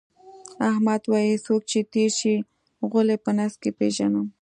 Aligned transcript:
احمد 0.69 1.01
وایي: 1.11 1.35
څوک 1.45 1.61
چې 1.71 1.79
تېر 1.93 2.11
شي، 2.19 2.35
غول 2.89 3.07
یې 3.13 3.17
په 3.23 3.31
نس 3.37 3.53
کې 3.61 3.69
پېژنم. 3.77 4.27